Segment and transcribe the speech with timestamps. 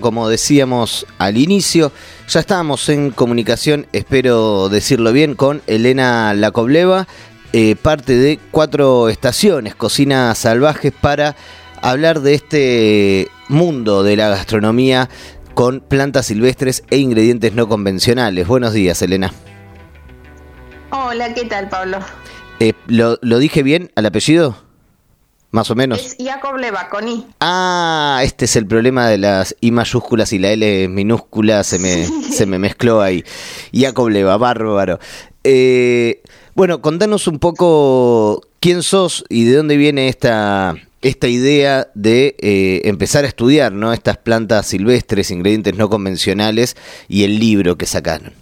[0.00, 1.90] Como decíamos al inicio,
[2.28, 7.08] ya estábamos en comunicación, espero decirlo bien, con Elena Lacobleva,
[7.52, 11.34] eh, parte de cuatro estaciones, Cocinas Salvajes, para
[11.80, 15.08] hablar de este mundo de la gastronomía
[15.54, 18.46] con plantas silvestres e ingredientes no convencionales.
[18.46, 19.32] Buenos días, Elena.
[20.90, 21.98] Hola, ¿qué tal, Pablo?
[22.60, 24.56] Eh, ¿lo, ¿Lo dije bien al apellido?
[25.52, 26.00] Más o menos.
[26.00, 27.26] Es Jacob Leva, con I.
[27.40, 32.06] Ah, este es el problema de las I mayúsculas y la L minúscula, se me,
[32.30, 33.22] se me mezcló ahí.
[33.72, 34.98] Jacob Leva, bárbaro.
[35.44, 36.22] Eh,
[36.54, 42.80] bueno, contanos un poco quién sos y de dónde viene esta, esta idea de eh,
[42.84, 43.92] empezar a estudiar ¿no?
[43.92, 48.32] estas plantas silvestres, ingredientes no convencionales y el libro que sacaron.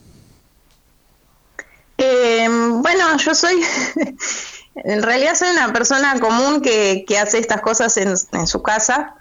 [1.99, 3.57] Eh, bueno, yo soy
[4.74, 8.16] En realidad soy una persona común que, hace estas cosas en,
[8.47, 9.15] su casa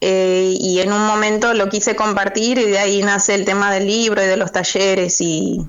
[0.00, 3.86] eh, y en un momento lo quise compartir y de ahí nace el tema del
[3.86, 5.66] libro y de los talleres y,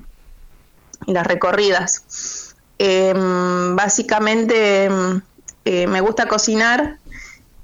[1.06, 2.54] las recorridas.
[2.78, 5.20] Em, básicamente em,
[5.64, 6.98] eh, me gusta cocinar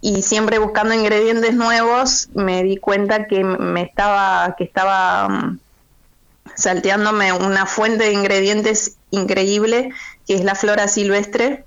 [0.00, 5.58] y siempre buscando ingredientes nuevos me di cuenta que me estaba que estaba em,
[6.60, 9.90] salteándome una fuente de ingredientes increíble
[10.26, 11.64] que es la flora silvestre.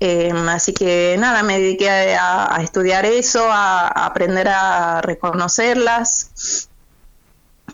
[0.00, 6.68] Em, así que nada, me dediqué a, estudiar eso, a, aprender a reconocerlas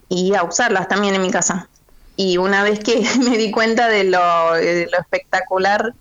[0.08, 1.68] y a usarlas también en mi casa.
[2.16, 5.94] Y una vez que me di cuenta de lo, espectacular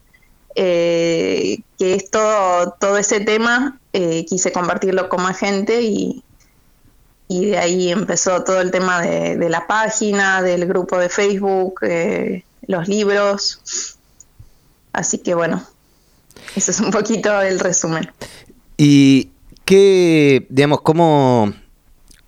[0.55, 6.23] eh, que es todo, todo ese tema, eh, quise compartirlo con más gente y,
[7.30, 12.44] y de ahí empezó todo el tema de, la página, del grupo de Facebook, eh,
[12.67, 13.97] los libros
[14.91, 15.63] Así que bueno,
[16.55, 18.11] eso es un poquito el resumen.
[18.77, 19.30] ¿Y
[19.66, 21.53] qué, digamos, cómo,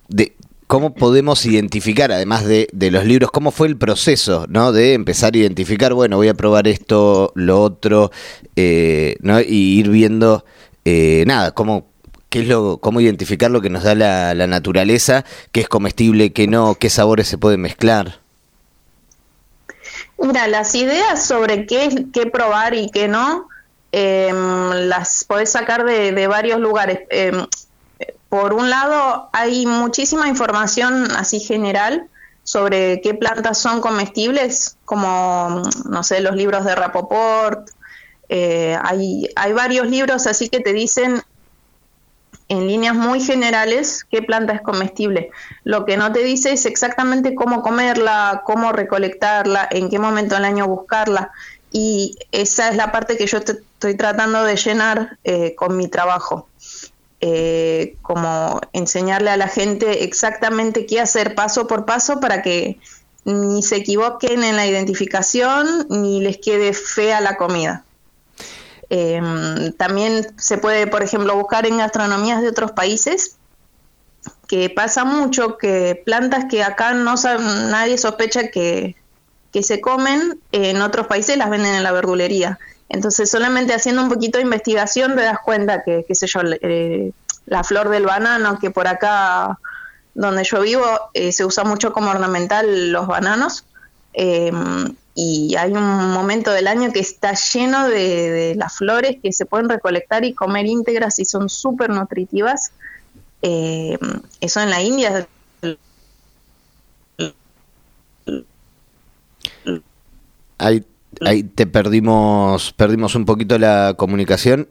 [0.08, 0.36] de,
[0.66, 4.72] cómo podemos identificar, además de, los libros, cómo fue el proceso, ¿no?
[4.72, 8.10] De empezar a identificar, bueno, voy a probar esto, lo otro,
[8.54, 9.40] eh, ¿no?
[9.40, 10.44] Y ir viendo,
[10.84, 11.91] eh, nada, cómo,
[12.32, 16.48] qué es lo, cómo identificar lo que nos da la, naturaleza, qué es comestible, qué
[16.48, 18.20] no, qué sabores se pueden mezclar.
[20.18, 23.48] Mira, las ideas sobre qué, qué probar y qué no,
[23.92, 27.00] em, las podés sacar de, varios lugares.
[27.10, 27.46] Em,
[28.30, 32.06] por un lado, hay muchísima información así general
[32.44, 37.68] sobre qué plantas son comestibles, como, no sé, los libros de Rapoport.
[38.30, 41.22] Eh, hay, hay varios libros así que te dicen
[42.52, 45.30] en líneas muy generales qué planta es comestible.
[45.64, 50.44] Lo que no te dice es exactamente cómo comerla, cómo recolectarla, en qué momento del
[50.44, 51.32] año buscarla.
[51.70, 56.46] Y esa es la parte que yo estoy tratando de llenar eh, con mi trabajo.
[57.22, 62.78] Eh, como enseñarle a la gente exactamente qué hacer paso por paso para que
[63.24, 67.84] ni se equivoquen en la identificación ni les quede fea la comida.
[68.94, 73.38] Em, también se puede, por ejemplo, buscar en gastronomías de otros países,
[74.46, 78.94] que pasa mucho que plantas que acá no nadie sospecha que,
[79.62, 82.58] se comen, en otros países las venden en la verdulería.
[82.90, 87.12] Entonces, solamente haciendo un poquito de investigación te das cuenta que, qué sé yo, eh,
[87.46, 89.58] la flor del banano, que por acá
[90.12, 93.64] donde yo vivo eh, se usa mucho como ornamental los bananos,
[94.12, 94.52] eh,
[95.14, 99.68] y hay un momento del año que está lleno de, las flores que se pueden
[99.68, 102.72] recolectar y comer íntegras y son súper nutritivas.
[103.42, 103.98] Eh,
[104.40, 105.26] eso en la India.
[110.56, 110.84] Ahí,
[111.20, 114.68] ahí te perdimos, perdimos un poquito la comunicación.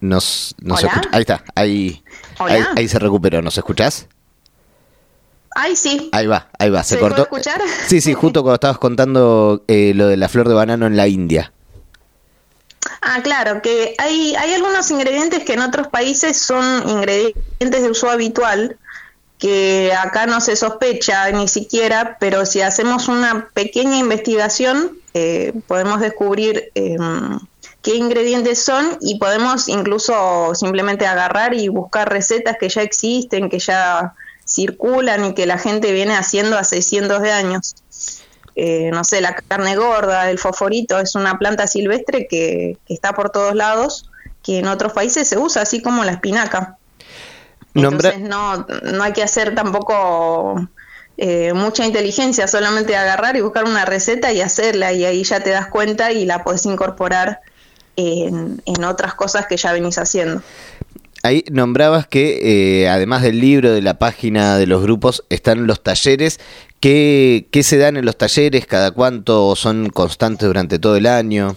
[0.00, 2.02] Nos, nos ahí está, ahí,
[2.38, 3.40] ahí, ahí, se recuperó.
[3.40, 4.06] ¿Nos escuchás?
[5.58, 6.10] Ay, sí.
[6.12, 7.22] Ahí va, ahí va, se, ¿Se cortó.
[7.22, 7.62] escuchar?
[7.88, 11.08] Sí, sí, justo cuando estabas contando eh, lo de la flor de banano en la
[11.08, 11.50] India.
[13.00, 18.10] Ah, claro, que hay, hay algunos ingredientes que en otros países son ingredientes de uso
[18.10, 18.76] habitual,
[19.38, 26.00] que acá no se sospecha ni siquiera, pero si hacemos una pequeña investigación, eh, podemos
[26.00, 27.38] descubrir em,
[27.80, 33.58] qué ingredientes son y podemos incluso simplemente agarrar y buscar recetas que ya existen, que
[33.58, 34.14] ya
[34.46, 37.74] circulan y que la gente viene haciendo hace cientos de años.
[38.54, 43.28] Eh, no sé, la carne gorda, el fosforito, es una planta silvestre que, está por
[43.30, 44.10] todos lados,
[44.42, 46.78] que en otros países se usa, así como la espinaca.
[47.74, 50.66] Entonces no, no hay que hacer tampoco
[51.18, 55.50] eh, mucha inteligencia, solamente agarrar y buscar una receta y hacerla y ahí ya te
[55.50, 57.40] das cuenta y la puedes incorporar
[57.96, 60.42] en, en otras cosas que ya venís haciendo
[61.26, 65.82] ahí nombrabas que eh, además del libro, de la página, de los grupos, están los
[65.82, 66.40] talleres.
[66.80, 68.66] ¿Qué, ¿Qué se dan en los talleres?
[68.66, 71.56] ¿Cada cuánto son constantes durante todo el año?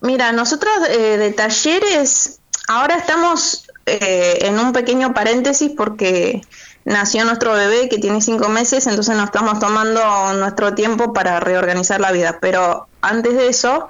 [0.00, 6.42] Mira, nosotros eh, de talleres, ahora estamos eh, en un pequeño paréntesis porque
[6.84, 12.00] nació nuestro bebé que tiene cinco meses, entonces nos estamos tomando nuestro tiempo para reorganizar
[12.00, 12.38] la vida.
[12.40, 13.88] Pero antes de eso,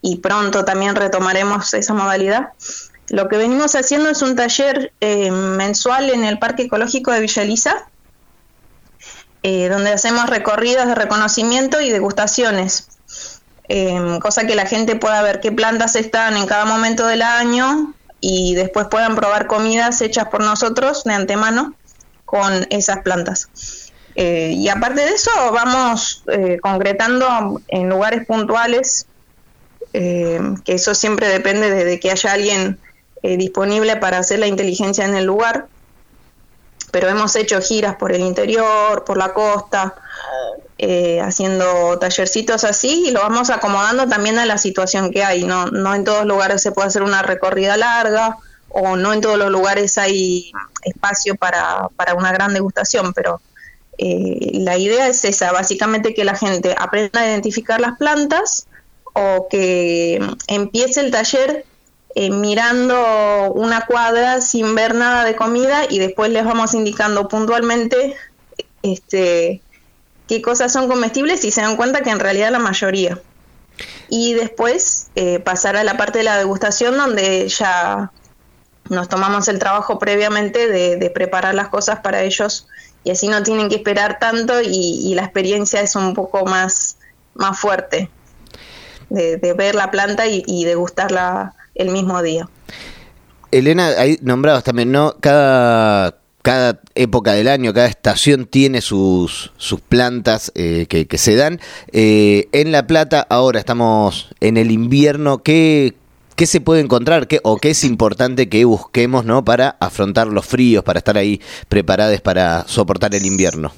[0.00, 2.48] y pronto también retomaremos esa modalidad,
[3.12, 7.42] lo que venimos haciendo es un taller eh, mensual en el Parque Ecológico de Villa
[7.42, 7.88] Elisa,
[9.42, 12.88] donde hacemos recorridos de reconocimiento y degustaciones.
[13.68, 17.94] Em, cosa que la gente pueda ver qué plantas están en cada momento del año
[18.20, 21.74] y después puedan probar comidas hechas por nosotros de antemano
[22.24, 23.48] con esas plantas.
[24.14, 29.06] Eh, y aparte de eso, vamos eh, concretando en lugares puntuales,
[29.92, 32.78] que eso siempre depende de que haya alguien
[33.22, 35.66] eh, disponible para hacer la inteligencia en el lugar,
[36.90, 39.94] pero hemos hecho giras por el interior, por la costa,
[40.78, 45.44] eh, haciendo tallercitos así y lo vamos acomodando también a la situación que hay.
[45.44, 48.36] No, no en todos lugares se puede hacer una recorrida larga
[48.68, 50.50] o no en todos los lugares hay
[50.82, 53.40] espacio para, para una gran degustación, pero
[53.98, 58.66] eh, la idea es esa, básicamente que la gente aprenda a identificar las plantas
[59.12, 61.64] o que empiece el taller
[62.14, 68.14] eh, mirando una cuadra sin ver nada de comida y después les vamos indicando puntualmente
[68.82, 69.62] este,
[70.28, 73.18] qué cosas son comestibles y se dan cuenta que en realidad la mayoría.
[74.10, 78.12] Y después eh, pasar a la parte de la degustación donde ya
[78.90, 82.66] nos tomamos el trabajo previamente de, preparar las cosas para ellos
[83.04, 86.98] y así no tienen que esperar tanto y, la experiencia es un poco más,
[87.32, 88.10] más fuerte
[89.08, 92.48] de, ver la planta y, y degustarla el mismo día.
[93.50, 95.14] Elena, ahí nombrabas también, ¿no?
[95.20, 101.60] Cada, cada época del año, cada estación tiene sus, sus plantas eh, que, se dan.
[101.92, 105.94] Eh, en La Plata, ahora estamos en el invierno, ¿qué,
[106.34, 109.44] qué se puede encontrar qué, o qué es importante que busquemos ¿no?
[109.44, 113.72] para afrontar los fríos, para estar ahí preparados para soportar el invierno?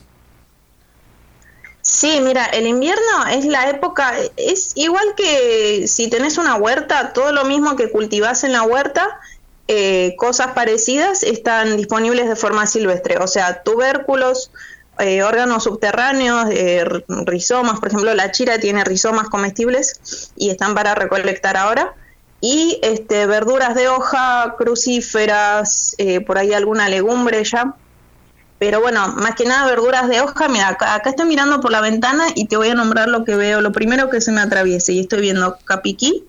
[1.85, 7.31] Sí, mira, el invierno es la época, es igual que si tenés una huerta, todo
[7.31, 9.21] lo mismo que cultivás en la huerta,
[9.69, 14.51] eh, cosas parecidas están disponibles de forma silvestre, o sea, tubérculos,
[14.99, 16.87] eh, órganos subterráneos, eh,
[17.27, 21.93] rizomas, por ejemplo, la chira tiene rizomas comestibles y están para recolectar ahora.
[22.41, 25.97] Y este, verduras de hoja, crucíferas,
[26.27, 27.75] por ahí alguna legumbre ya,
[28.65, 30.49] pero bueno, más que nada verduras de hoja.
[30.49, 33.61] Mira, acá, estoy mirando por la ventana y te voy a nombrar lo que veo.
[33.61, 36.25] Lo primero que se me atraviese y estoy viendo capiquí,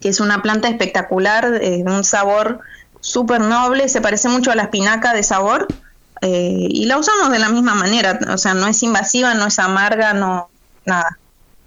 [0.00, 2.62] que es una planta espectacular, de un sabor
[2.98, 5.68] súper noble, se parece mucho a la espinaca de sabor.
[6.20, 9.60] Eh, y la usamos de la misma manera, o sea, no es invasiva, no es
[9.60, 10.50] amarga, no,
[10.84, 11.16] nada,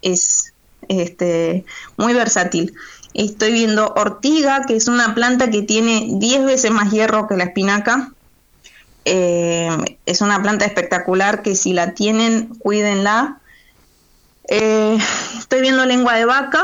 [0.01, 0.51] es
[0.89, 1.63] este,
[1.95, 2.73] muy versátil.
[3.13, 7.45] Estoy viendo ortiga, que es una planta que tiene 10 veces más hierro que la
[7.45, 8.11] espinaca,
[9.09, 13.39] eh, es una planta espectacular que si la tienen, cuídenla.
[14.49, 14.97] Eh,
[15.37, 16.61] estoy viendo lengua de vaca.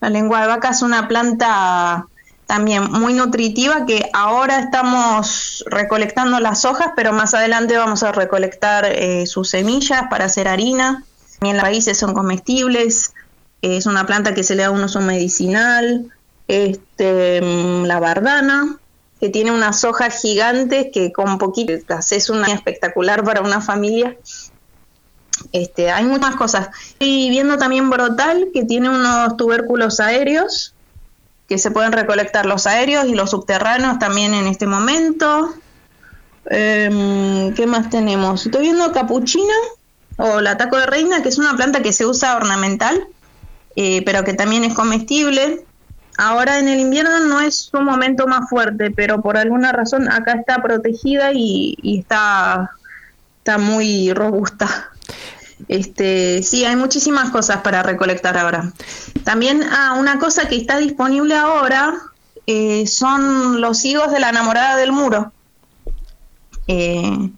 [0.00, 2.06] La lengua de vaca es una planta
[2.46, 8.86] también muy nutritiva que ahora estamos recolectando las hojas, pero más adelante vamos a recolectar
[8.86, 11.04] eh, sus semillas para hacer harina.
[11.38, 13.12] También las raíces son comestibles.
[13.60, 16.10] es una planta que se le da un uso medicinal.
[16.48, 18.78] Este, mm, la bardana,
[19.26, 24.16] que tiene unas hojas gigantes que con poquitas es una espectacular para una familia.
[25.50, 26.68] Este, hay muchas cosas.
[26.90, 30.74] Estoy viendo también brotal que tiene unos tubérculos aéreos
[31.48, 35.52] que se pueden recolectar los aéreos y los subterráneos también en este momento.
[36.48, 38.46] Em, ¿Qué más tenemos?
[38.46, 39.54] Estoy viendo capuchina
[40.18, 43.08] o la taco de reina, que es una planta que se usa ornamental,
[43.74, 45.65] eh, pero que también es comestible.
[46.18, 50.32] Ahora en el invierno no es un momento más fuerte, pero por alguna razón acá
[50.32, 52.70] está protegida y, está,
[53.38, 54.90] está muy robusta.
[55.68, 58.72] Este, sí, hay muchísimas cosas para recolectar ahora.
[59.24, 61.94] También ah, una cosa que está disponible ahora
[62.46, 65.32] eh, son los higos de la enamorada del muro,
[66.66, 67.30] eh,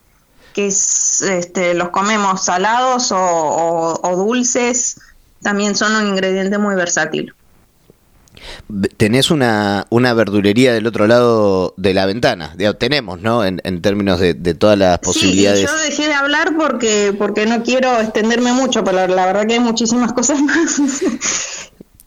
[0.53, 5.01] que es, este, los comemos salados o dulces,
[5.43, 7.35] también son un ingrediente muy versátil
[8.97, 13.45] tenés una, una verdulería del otro lado de la ventana, tenemos, ¿no?
[13.45, 15.61] En, en términos de, todas las posibilidades.
[15.61, 19.55] Sí, yo dejé de hablar porque, porque no quiero extenderme mucho, pero la verdad que
[19.55, 20.81] hay muchísimas cosas más.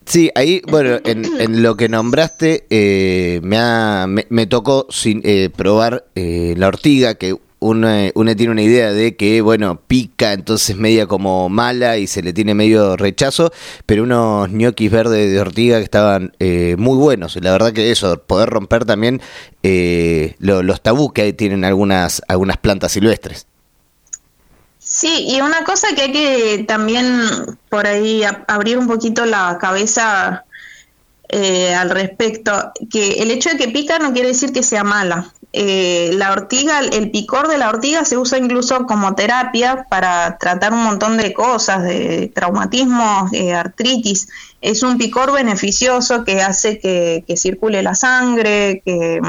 [0.05, 6.05] Sí, ahí, bueno, en, lo que nombraste, eh, me, ha, me, tocó sin, eh, probar
[6.15, 11.47] eh, la ortiga, que uno, tiene una idea de que, bueno, pica, entonces media como
[11.47, 13.53] mala y se le tiene medio rechazo,
[13.85, 17.37] pero unos ñoquis verdes de ortiga que estaban muy buenos.
[17.41, 19.21] La verdad que eso, poder romper también
[19.61, 23.47] los tabús que tienen algunas, algunas plantas silvestres.
[24.83, 27.05] Sí, y una cosa que hay que también
[27.69, 30.43] por ahí abrir un poquito la cabeza
[31.29, 35.33] eh, al respecto, que el hecho de que pica no quiere decir que sea mala.
[35.53, 40.71] Eh, la ortiga, el picor de la ortiga se usa incluso como terapia para tratar
[40.71, 44.29] un montón de cosas, de traumatismos, de artritis.
[44.61, 49.19] Es un picor beneficioso que hace que, que circule la sangre, que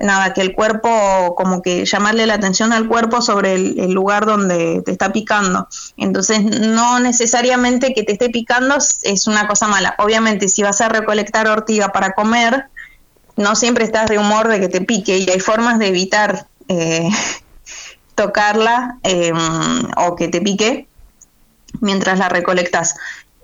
[0.00, 4.82] nada, que el cuerpo, como que llamarle la atención al cuerpo sobre el, lugar donde
[4.84, 5.68] te está picando.
[5.96, 9.94] Entonces, no necesariamente que te esté picando es una cosa mala.
[9.98, 12.66] Obviamente, si vas a recolectar ortiga para comer,
[13.40, 17.08] no siempre estás de humor de que te pique y hay formas de evitar eh,
[18.14, 19.36] tocarla em,
[19.96, 20.86] o que te pique
[21.80, 22.96] mientras la recolectas.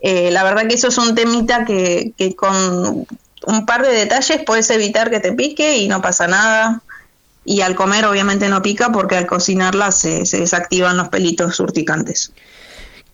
[0.03, 3.07] Eh, la verdad que eso es un temita que, con
[3.47, 6.83] un par de detalles puedes evitar que te pique y no pasa nada.
[7.45, 12.33] Y al comer obviamente no pica porque al cocinarla se, desactivan los pelitos urticantes.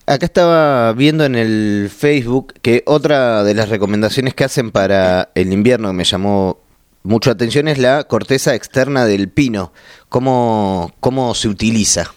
[0.06, 5.52] Acá estaba viendo en el Facebook que otra de las recomendaciones que hacen para el
[5.52, 6.58] invierno que me llamó
[7.02, 9.72] mucho atención es la corteza externa del pino.
[10.08, 12.12] ¿Cómo, cómo se utiliza?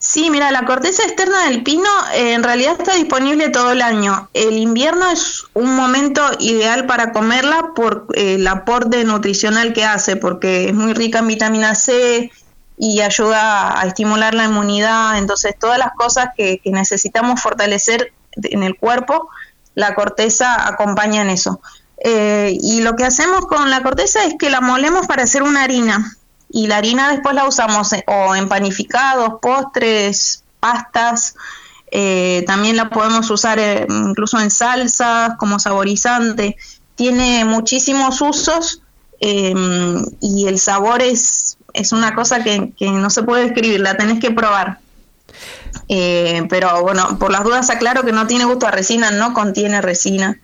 [0.00, 4.30] Sí, mira, la corteza externa del pino eh, en realidad está disponible todo el año.
[4.32, 10.14] El invierno es un momento ideal para comerla por eh, el aporte nutricional que hace,
[10.14, 12.30] porque es muy rica en vitamina C
[12.78, 15.18] y ayuda a estimular la inmunidad.
[15.18, 19.28] Entonces, todas las cosas que, necesitamos fortalecer en el cuerpo,
[19.74, 21.60] la corteza acompaña en eso.
[22.04, 25.64] Eh, y lo que hacemos con la corteza es que la molemos para hacer una
[25.64, 26.16] harina
[26.50, 31.34] y la harina después la usamos o en panificados, postres, pastas,
[31.90, 36.56] eh, también la podemos usar eh, incluso en salsas como saborizante.
[36.94, 38.82] Tiene muchísimos usos
[39.20, 43.96] em, y el sabor es, es una cosa que, que, no se puede describir, la
[43.96, 44.78] tenés que probar.
[45.88, 49.80] Eh, pero bueno, por las dudas aclaro que no tiene gusto a resina, no contiene
[49.80, 50.38] resina.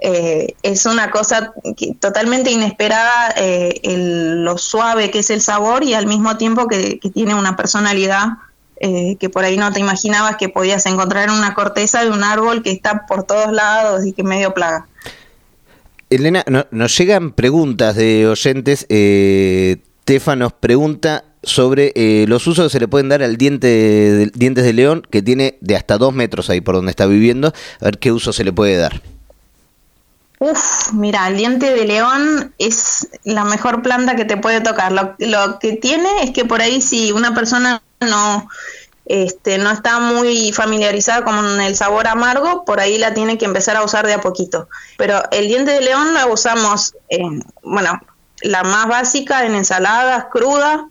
[0.00, 1.52] Eh, es una cosa
[1.98, 7.34] totalmente inesperada eh, lo suave que es el sabor y al mismo tiempo que, tiene
[7.34, 8.28] una personalidad
[8.78, 12.22] eh, que por ahí no te imaginabas que podías encontrar en una corteza de un
[12.22, 14.86] árbol que está por todos lados y que medio plaga.
[16.10, 18.86] Elena, nos llegan preguntas de oyentes.
[20.04, 21.92] Tefa nos pregunta sobre
[22.26, 25.58] los usos que se le pueden dar al diente de, dientes de león, que tiene
[25.60, 27.52] de hasta dos metros ahí por donde está viviendo.
[27.80, 29.02] A ver qué uso se le puede dar.
[30.40, 34.92] Uf, mira, el diente de león es la mejor planta que te puede tocar.
[34.92, 38.48] Lo, que tiene es que por ahí si una persona no,
[39.06, 43.76] este, no está muy familiarizada con el sabor amargo, por ahí la tiene que empezar
[43.76, 44.68] a usar de a poquito.
[44.96, 48.00] Pero el diente de león lo usamos, en, bueno,
[48.42, 50.82] la más básica en ensaladas crudas,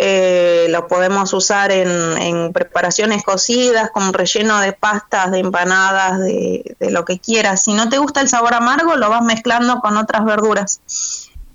[0.00, 7.04] eh, lo podemos usar en, preparaciones cocidas, con relleno de pastas, de empanadas, de, lo
[7.04, 7.64] que quieras.
[7.64, 10.80] Si no te gusta el sabor amargo, lo vas mezclando con otras verduras.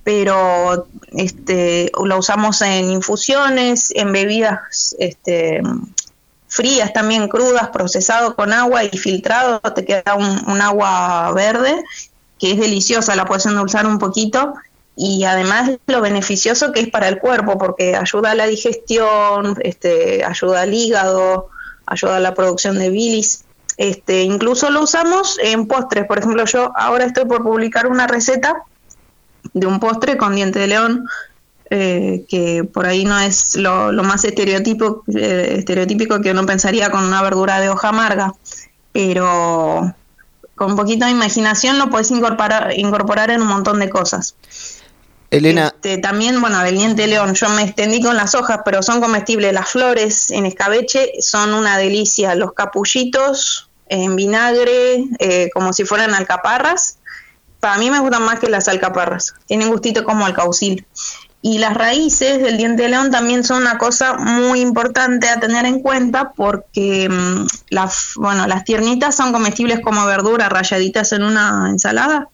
[0.04, 5.62] Pero este, lo usamos en infusiones, en bebidas este,
[6.50, 11.82] frías también, crudas, procesado con agua y filtrado, te queda un, un agua verde
[12.38, 14.54] que es deliciosa, la puedes endulzar un poquito
[14.96, 20.24] y además lo beneficioso que es para el cuerpo, porque ayuda a la digestión, este,
[20.24, 21.50] ayuda al hígado,
[21.86, 23.46] ayuda a la producción de bilis.
[23.78, 26.06] Este, incluso lo usamos en postres.
[26.06, 28.64] Por ejemplo, yo ahora estoy por publicar una receta
[29.54, 31.08] de un postre con diente de león,
[31.72, 37.04] eh, que por ahí no es lo, más estereotipo, eh, estereotípico que uno pensaría con
[37.04, 38.34] una verdura de hoja amarga,
[38.92, 39.96] pero
[40.54, 44.36] con un poquito de imaginación lo puedes incorporar, incorporar en un montón de cosas.
[45.34, 45.68] Elena.
[45.74, 49.52] Este, también, bueno, del diente león, yo me extendí con las hojas, pero son comestibles.
[49.52, 52.36] Las flores en escabeche son una delicia.
[52.36, 57.00] Los capullitos en vinagre, eh, como si fueran alcaparras.
[57.60, 59.34] Para mí me gustan más que las alcaparras.
[59.48, 60.86] Tienen gustito como alcaucil.
[61.42, 65.66] Y las raíces del diente de león también son una cosa muy importante a tener
[65.66, 71.68] en cuenta porque mm, las, bueno, las tiernitas son comestibles como verdura rayaditas en una
[71.70, 72.30] ensalada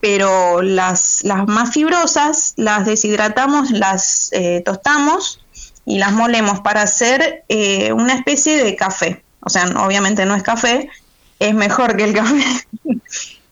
[0.00, 5.40] pero las, más fibrosas las deshidratamos, las eh, tostamos
[5.84, 9.22] y las molemos para hacer eh, una especie de café.
[9.40, 10.88] O sea, obviamente no es café,
[11.38, 12.44] es mejor que el café.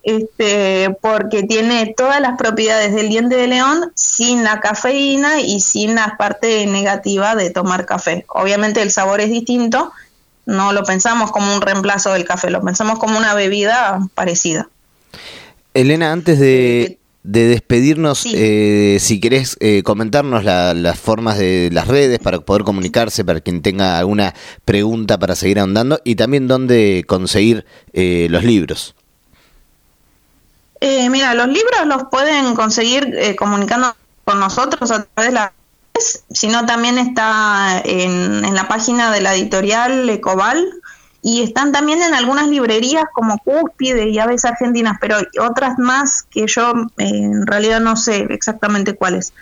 [0.02, 5.94] este, porque tiene todas las propiedades del diente de león sin la cafeína y sin
[5.94, 8.24] la parte negativa de tomar café.
[8.28, 9.92] Obviamente el sabor es distinto,
[10.44, 14.68] no lo pensamos como un reemplazo del café, lo pensamos como una bebida parecida.
[15.75, 22.19] Elena, antes de, eh, despedirnos, eh, si querés eh, comentarnos las formas de las redes
[22.19, 27.64] para poder comunicarse, para quien tenga alguna pregunta para seguir ahondando, y también dónde conseguir
[27.95, 28.95] los libros.
[30.81, 35.52] mira, los libros los pueden conseguir comunicando con nosotros a través de la
[36.31, 40.81] sino también está en, en la página de la editorial Ecobal,
[41.25, 46.47] y están también en algunas librerías como Cúspide y Aves Argentinas, pero otras más que
[46.49, 49.33] yo eh, en realidad no sé exactamente cuáles.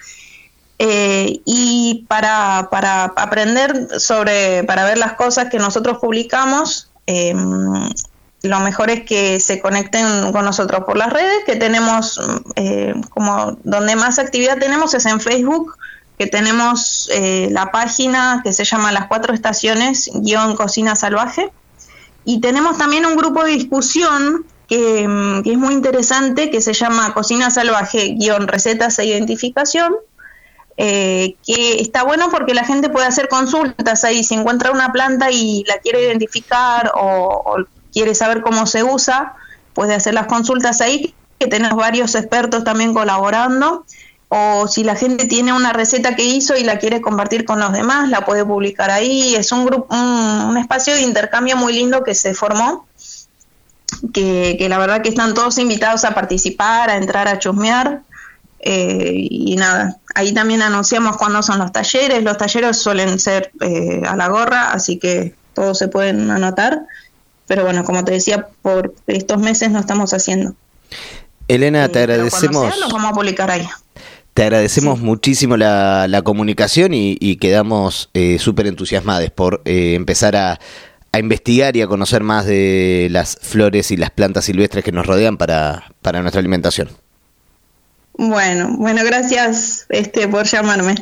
[0.79, 7.35] Eh, y para, para, aprender sobre, para ver las cosas que nosotros publicamos, eh,
[8.43, 12.19] lo mejor es que se conecten con nosotros por las redes, que tenemos,
[13.11, 15.77] como donde más actividad tenemos es en Facebook,
[16.19, 17.11] que tenemos
[17.51, 21.53] la página que se llama Las Cuatro Estaciones, guion Cocina Salvaje,
[22.25, 27.12] y tenemos también un grupo de discusión que, mm, es muy interesante, que se llama
[27.12, 29.95] Cocina Salvaje, guion recetas e identificación,
[30.77, 35.31] eh, que está bueno porque la gente puede hacer consultas ahí, si encuentra una planta
[35.31, 37.57] y la quiere identificar o,
[37.93, 39.35] quiere saber cómo se usa,
[39.75, 43.85] puede hacer las consultas ahí, que tenemos varios expertos también colaborando
[44.33, 47.73] o si la gente tiene una receta que hizo y la quiere compartir con los
[47.73, 49.35] demás, la puede publicar ahí.
[49.35, 52.87] Es un grupo, un, espacio de intercambio muy lindo que se formó,
[54.15, 58.03] que, la verdad que están todos invitados a participar, a entrar a chusmear.
[58.61, 62.23] Eh, y nada, ahí también anunciamos cuándo son los talleres.
[62.23, 66.83] Los talleres suelen ser eh, a la gorra, así que todos se pueden anotar.
[67.49, 70.55] Pero bueno, como te decía, por estos meses no estamos haciendo.
[71.49, 72.79] Elena, te agradecemos.
[72.79, 73.69] los vamos a publicar ahí.
[74.40, 80.59] Te agradecemos muchísimo la, comunicación y, quedamos eh, súper entusiasmados por eh, empezar a,
[81.12, 85.37] investigar y a conocer más de las flores y las plantas silvestres que nos rodean
[85.37, 86.88] para, para nuestra alimentación.
[88.14, 90.94] Bueno, bueno, gracias este, por llamarme.